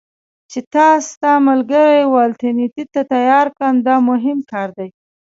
[0.51, 4.89] چې تا ستا ملګري والنتیني ته تیار کړم، دا مهم کار دی.